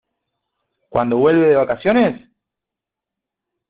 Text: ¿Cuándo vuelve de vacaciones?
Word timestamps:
¿Cuándo 0.89 1.17
vuelve 1.17 1.47
de 1.49 1.55
vacaciones? 1.57 2.27